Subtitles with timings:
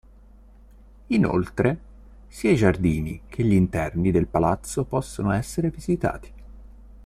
[1.09, 1.79] Inoltre,
[2.27, 6.33] sia i giardini che gli interni del palazzo possono essere visitati.